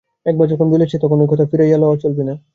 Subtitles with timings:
[0.25, 2.33] একবার যখন বলিয়াছি, তখন ঐ কথা ফিরাইয়া লওয়া চলিবে না।